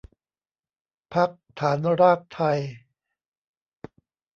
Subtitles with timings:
[1.13, 1.29] พรรค
[1.59, 2.59] ฐานรากไทย